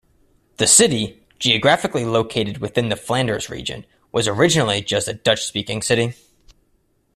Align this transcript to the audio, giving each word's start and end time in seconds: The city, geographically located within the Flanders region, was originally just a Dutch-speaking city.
The 0.57 0.65
city, 0.65 1.21
geographically 1.37 2.05
located 2.05 2.57
within 2.57 2.89
the 2.89 2.95
Flanders 2.95 3.51
region, 3.51 3.85
was 4.11 4.27
originally 4.27 4.81
just 4.81 5.07
a 5.07 5.13
Dutch-speaking 5.13 5.83
city. 5.83 6.15